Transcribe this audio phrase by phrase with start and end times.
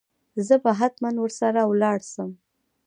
[0.47, 2.31] زه به هتمن ور سره ولاړ شم.